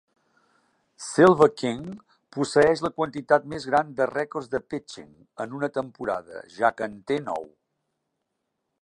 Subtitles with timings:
[1.07, 1.83] Silver King
[2.37, 5.15] posseeix la quantitat més gran de rècords de "pitching"
[5.47, 7.51] en una temporada, ja que té nou.